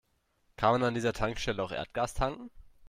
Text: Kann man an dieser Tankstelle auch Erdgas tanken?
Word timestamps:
Kann 0.55 0.71
man 0.71 0.83
an 0.83 0.93
dieser 0.95 1.13
Tankstelle 1.13 1.61
auch 1.61 1.71
Erdgas 1.71 2.15
tanken? 2.15 2.49